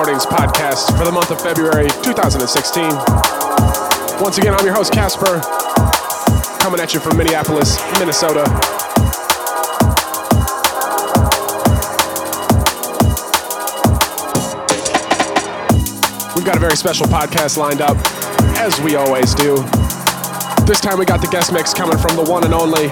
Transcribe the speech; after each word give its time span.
Recordings 0.00 0.24
podcast 0.24 0.96
for 0.96 1.04
the 1.04 1.12
month 1.12 1.30
of 1.30 1.38
February 1.42 1.86
2016. 2.02 2.84
Once 4.22 4.38
again, 4.38 4.54
I'm 4.54 4.64
your 4.64 4.72
host, 4.72 4.94
Casper, 4.94 5.42
coming 6.58 6.80
at 6.80 6.94
you 6.94 7.00
from 7.00 7.18
Minneapolis, 7.18 7.76
Minnesota. 7.98 8.48
We've 16.34 16.46
got 16.46 16.56
a 16.56 16.60
very 16.60 16.76
special 16.76 17.04
podcast 17.04 17.58
lined 17.58 17.82
up, 17.82 17.98
as 18.56 18.80
we 18.80 18.96
always 18.96 19.34
do. 19.34 19.56
This 20.64 20.80
time 20.80 20.98
we 20.98 21.04
got 21.04 21.20
the 21.20 21.28
guest 21.30 21.52
mix 21.52 21.74
coming 21.74 21.98
from 21.98 22.16
the 22.16 22.24
one 22.24 22.44
and 22.44 22.54
only 22.54 22.88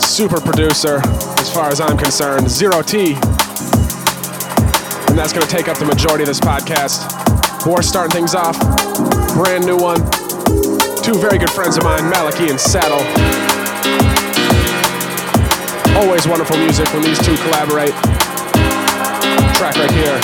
super 0.00 0.40
producer, 0.40 1.02
as 1.38 1.52
far 1.52 1.68
as 1.68 1.82
I'm 1.82 1.98
concerned, 1.98 2.48
Zero 2.48 2.80
T. 2.80 3.18
And 5.12 5.18
that's 5.18 5.34
going 5.34 5.46
to 5.46 5.52
take 5.54 5.68
up 5.68 5.76
the 5.76 5.84
majority 5.84 6.24
of 6.24 6.26
this 6.26 6.40
podcast. 6.40 7.04
We're 7.66 7.82
starting 7.82 8.12
things 8.12 8.34
off. 8.34 8.56
Brand 9.36 9.66
new 9.66 9.76
one. 9.76 10.00
Two 11.04 11.20
very 11.20 11.36
good 11.36 11.50
friends 11.50 11.76
of 11.76 11.84
mine, 11.84 12.10
Maliki 12.10 12.48
and 12.48 12.58
Saddle. 12.58 13.04
Always 16.00 16.26
wonderful 16.26 16.56
music 16.56 16.90
when 16.94 17.02
these 17.02 17.18
two 17.18 17.36
collaborate. 17.44 17.92
Track 19.52 19.76
right 19.76 19.92
here 19.92 20.18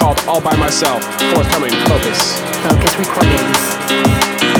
called 0.00 0.18
All 0.26 0.40
By 0.40 0.56
Myself, 0.56 1.04
forthcoming 1.34 1.72
Fokuz. 1.84 2.40
Fokuz 2.64 2.96
Recordings. 2.98 4.59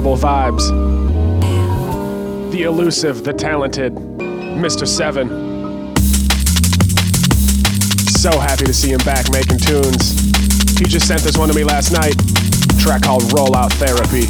Vibes. 0.00 0.70
The 2.52 2.62
elusive, 2.62 3.22
the 3.22 3.32
talented 3.32 3.94
Mr. 3.94 4.86
Seven. 4.86 5.28
So 8.08 8.30
happy 8.38 8.64
to 8.64 8.74
see 8.74 8.92
him 8.92 9.00
back 9.04 9.30
making 9.30 9.58
tunes. 9.58 10.18
He 10.78 10.86
just 10.86 11.06
sent 11.06 11.20
this 11.20 11.36
one 11.36 11.48
to 11.48 11.54
me 11.54 11.64
last 11.64 11.92
night. 11.92 12.14
track 12.80 13.02
called 13.02 13.24
Rollout 13.24 13.72
Therapy. 13.74 14.26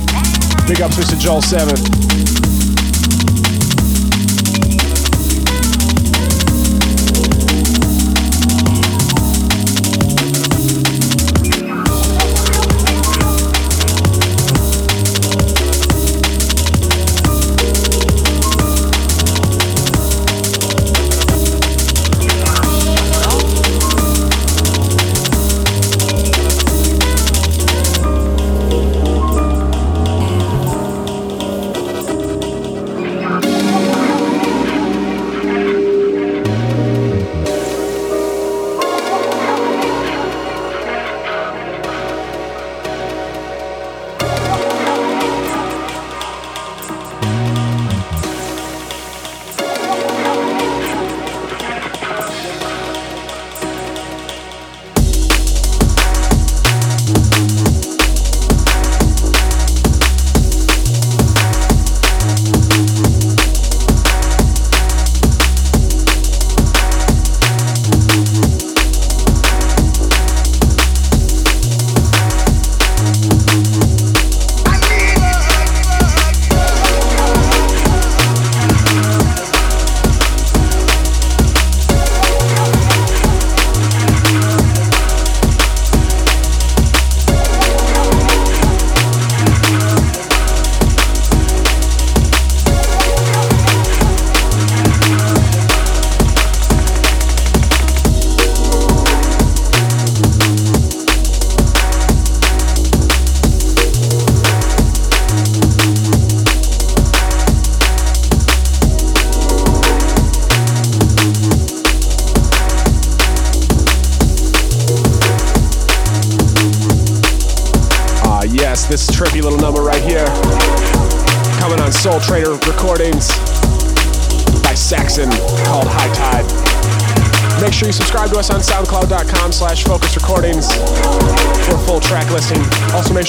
Big 0.66 0.82
ups, 0.82 0.96
Mr. 0.96 1.18
Joel 1.18 1.42
Seven. 1.42 2.69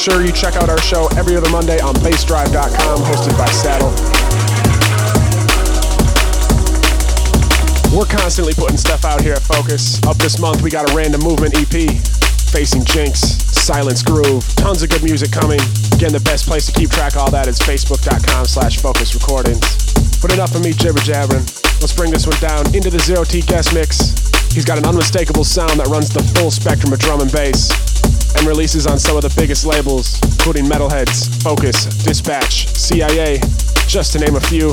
Sure 0.02 0.26
you 0.26 0.32
check 0.32 0.56
out 0.56 0.68
our 0.68 0.82
show 0.82 1.06
every 1.16 1.38
other 1.38 1.52
Monday 1.52 1.80
on 1.80 1.94
bassdrive.com 2.02 2.98
hosted 3.06 3.38
by 3.38 3.46
Saddle. 3.54 3.94
We're 7.96 8.10
constantly 8.10 8.56
putting 8.56 8.78
stuff 8.78 9.06
out 9.06 9.22
here 9.22 9.34
at 9.34 9.44
Fokuz. 9.44 10.04
Up 10.08 10.18
this 10.18 10.40
month, 10.40 10.64
we 10.64 10.72
got 10.72 10.90
a 10.90 10.96
random 10.96 11.22
movement 11.22 11.54
EP, 11.54 12.02
Facing 12.50 12.84
Jinx, 12.84 13.20
Silence 13.54 14.02
Groove, 14.02 14.44
tons 14.56 14.82
of 14.82 14.90
good 14.90 15.04
music 15.04 15.32
coming. 15.32 15.62
Again, 15.94 16.12
the 16.12 16.22
best 16.26 16.48
place 16.48 16.66
to 16.66 16.72
keep 16.72 16.90
track 16.90 17.14
of 17.14 17.22
all 17.22 17.30
that 17.30 17.48
is 17.48 17.60
facebook.com 17.60 18.46
slash 18.46 18.80
fokuz 18.80 19.14
recordings. 19.14 19.62
But 20.20 20.34
enough 20.34 20.56
of 20.56 20.64
me 20.64 20.74
jibber 20.74 21.02
jabbering. 21.02 21.46
Let's 21.78 21.94
bring 21.94 22.10
this 22.10 22.26
one 22.26 22.40
down 22.42 22.66
into 22.74 22.90
the 22.90 22.98
Zero 22.98 23.24
T 23.24 23.42
guest 23.42 23.72
mix. 23.72 24.18
He's 24.50 24.66
got 24.66 24.80
an 24.80 24.86
unmistakable 24.88 25.44
sound 25.44 25.80
that 25.80 25.86
runs 25.94 26.10
the 26.10 26.24
full 26.40 26.50
spectrum 26.50 26.92
of 26.92 26.98
drum 26.98 27.22
and 27.22 27.32
bass 27.32 27.91
and 28.38 28.48
releases 28.48 28.88
on 28.88 28.98
some 29.00 29.16
of 29.16 29.24
the 29.24 29.34
biggest 29.36 29.66
labels, 29.66 30.20
including 30.24 30.66
Metalheadz, 30.66 31.28
Fokuz, 31.44 31.88
Dispatch, 32.04 32.68
CIA, 32.68 33.40
just 33.88 34.14
to 34.14 34.20
name 34.20 34.36
a 34.36 34.42
few. 34.42 34.70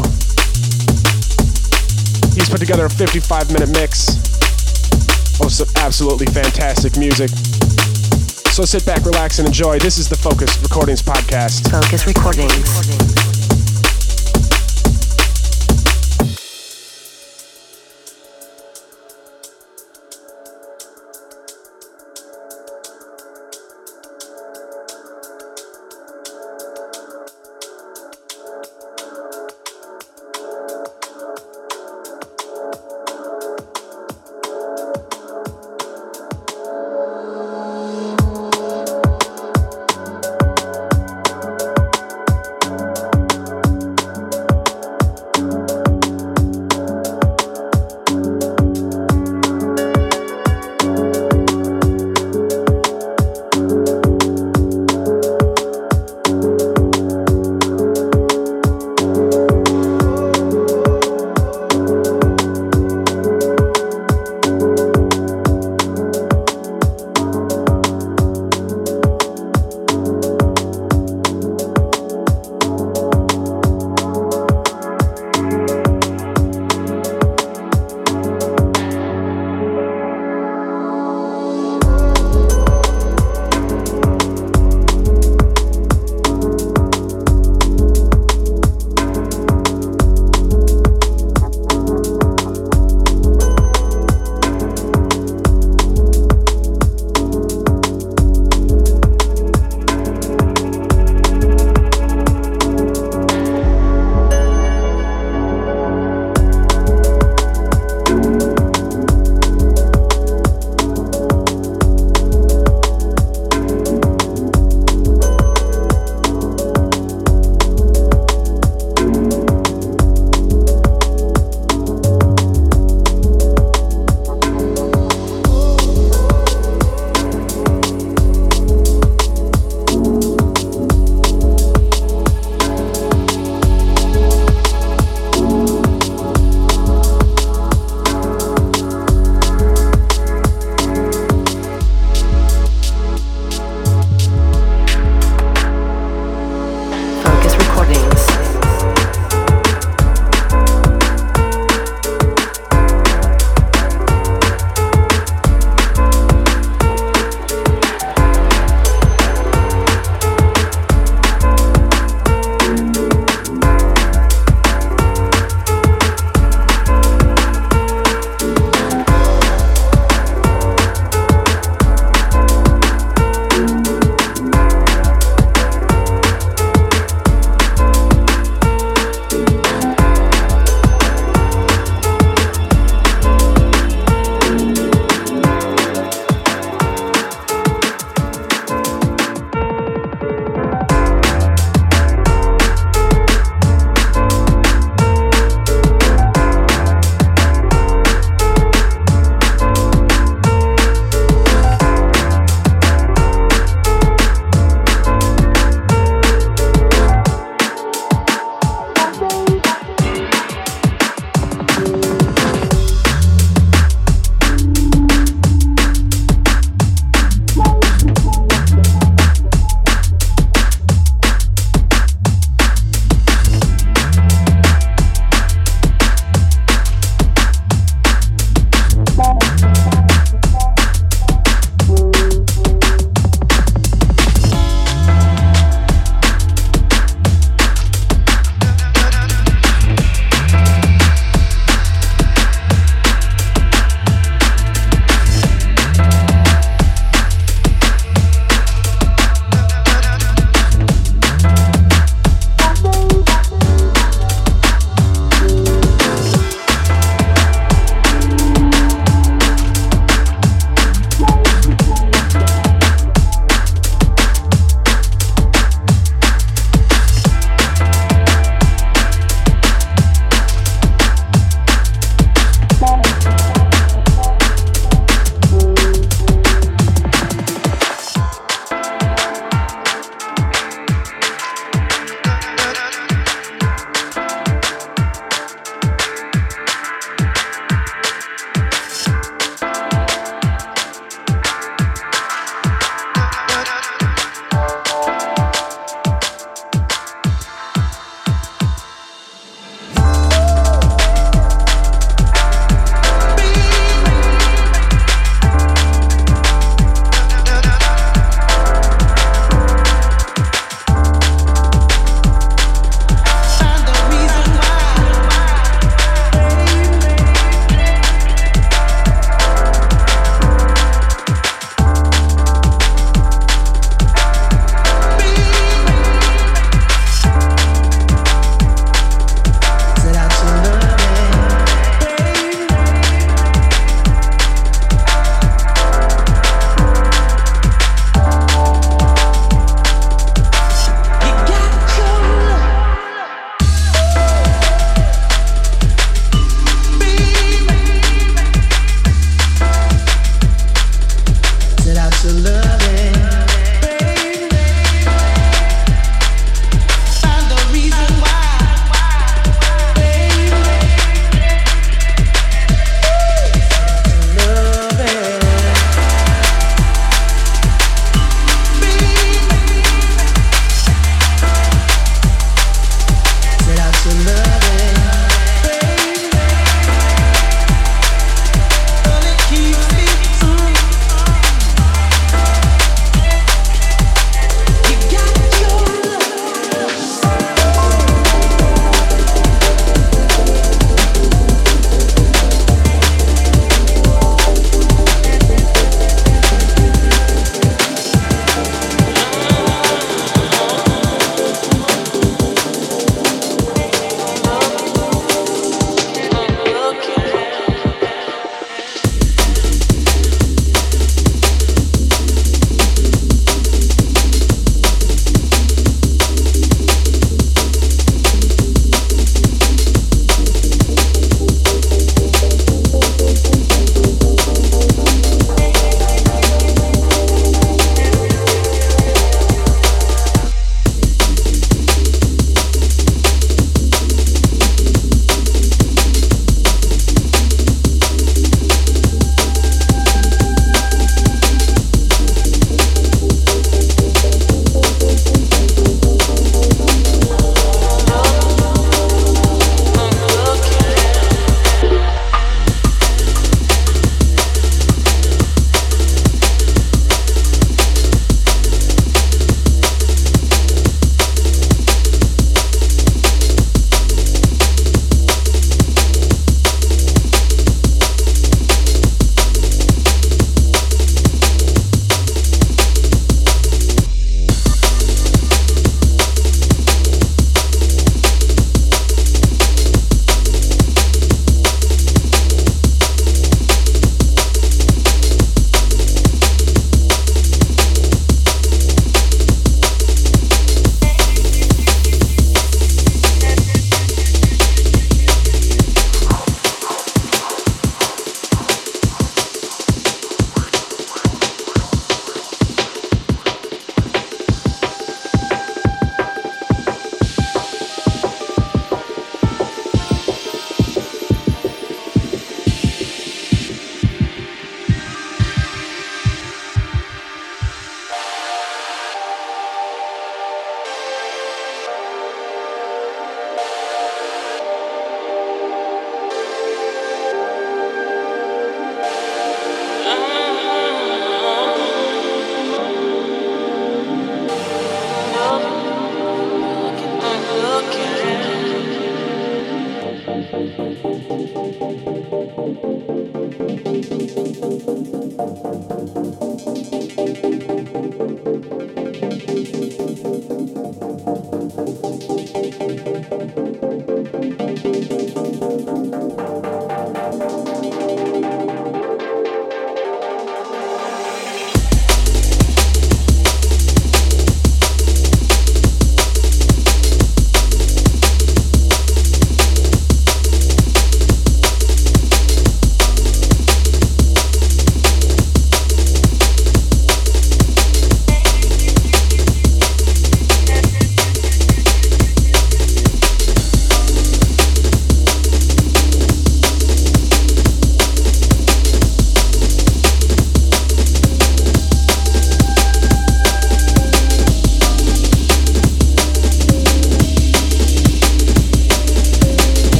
He's 2.35 2.49
put 2.49 2.61
together 2.61 2.87
a 2.87 2.91
55 2.91 3.53
minute 3.53 3.71
mix 3.71 4.17
of 5.41 5.53
some 5.53 5.69
absolutely 5.77 6.27
fantastic 6.27 6.97
music. 6.97 7.31
So 8.51 8.65
sit 8.65 8.85
back, 8.85 9.05
relax, 9.05 9.39
and 9.39 9.47
enjoy. 9.47 9.79
This 9.79 9.99
is 9.99 10.09
the 10.09 10.17
Fokuz 10.17 10.63
Recordings 10.63 11.03
Podcast. 11.03 11.63
Fokuz 11.69 12.07
Recordings. 12.07 13.18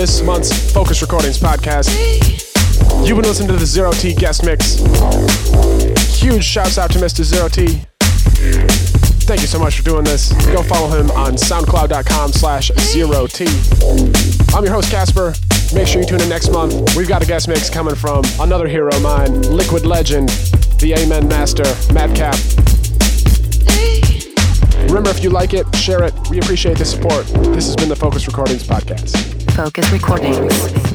This 0.00 0.22
month's 0.22 0.72
Fokuz 0.72 1.02
Recordings 1.02 1.38
podcast. 1.38 1.90
You've 3.06 3.18
been 3.18 3.26
listening 3.26 3.48
to 3.48 3.56
the 3.56 3.66
Zero 3.66 3.92
T 3.92 4.14
guest 4.14 4.46
mix. 4.46 4.76
Huge 6.18 6.42
shouts 6.42 6.78
out 6.78 6.90
to 6.92 6.98
Mr. 6.98 7.22
Zero 7.22 7.48
T. 7.48 7.66
Thank 9.26 9.42
you 9.42 9.46
so 9.46 9.58
much 9.58 9.76
for 9.76 9.82
doing 9.82 10.04
this. 10.04 10.32
Go 10.46 10.62
follow 10.62 10.88
him 10.88 11.10
on 11.10 11.34
soundcloud.com 11.34 12.32
slash 12.32 12.70
zero 12.78 13.26
T. 13.26 13.44
I'm 14.54 14.64
your 14.64 14.72
host, 14.72 14.90
Casper. 14.90 15.34
Make 15.74 15.86
sure 15.86 16.00
you 16.00 16.08
tune 16.08 16.22
in 16.22 16.30
next 16.30 16.50
month. 16.50 16.96
We've 16.96 17.06
got 17.06 17.22
a 17.22 17.26
guest 17.26 17.46
mix 17.46 17.68
coming 17.68 17.94
from 17.94 18.24
another 18.40 18.68
hero 18.68 18.88
of 18.88 19.02
mine, 19.02 19.42
Liquid 19.42 19.84
Legend, 19.84 20.30
the 20.80 20.94
Amen 20.96 21.28
Master, 21.28 21.64
Madcap. 21.92 22.36
Remember, 24.88 25.10
if 25.10 25.22
you 25.22 25.28
like 25.28 25.52
it, 25.52 25.66
share 25.76 26.04
it. 26.04 26.14
We 26.30 26.38
appreciate 26.38 26.78
the 26.78 26.86
support. 26.86 27.26
This 27.52 27.66
has 27.66 27.76
been 27.76 27.90
the 27.90 27.96
Fokuz 27.96 28.26
Recordings 28.26 28.66
Podcast. 28.66 29.29
Fokuz 29.60 29.92
Recordings. 29.92 30.89